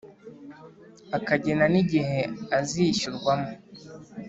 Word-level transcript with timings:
akagena 1.17 1.65
n 1.73 1.75
igihe 1.81 2.19
azishyurwamo 2.57 3.51